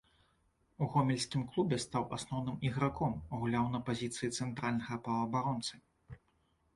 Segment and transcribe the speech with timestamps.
[0.83, 5.75] У гомельскім клубе стаў асноўным іграком, гуляў на пазіцыі цэнтральнага паўабаронцы.